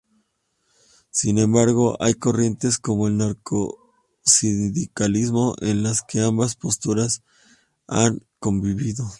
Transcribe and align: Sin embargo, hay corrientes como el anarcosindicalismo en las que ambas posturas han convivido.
Sin 1.11 1.37
embargo, 1.37 1.95
hay 1.99 2.15
corrientes 2.15 2.79
como 2.79 3.07
el 3.07 3.21
anarcosindicalismo 3.21 5.53
en 5.61 5.83
las 5.83 6.01
que 6.01 6.21
ambas 6.21 6.55
posturas 6.55 7.21
han 7.85 8.25
convivido. 8.39 9.05